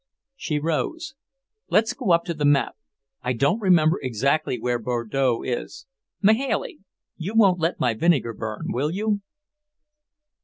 [0.35, 1.13] She rose.
[1.69, 2.75] "Let's go up to the map.
[3.21, 5.85] I don't remember exactly where Bordeaux is.
[6.23, 6.79] Mahailey,
[7.17, 9.21] you won't let my vinegar burn, will you?"